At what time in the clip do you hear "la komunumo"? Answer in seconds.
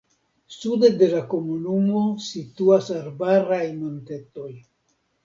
1.11-2.01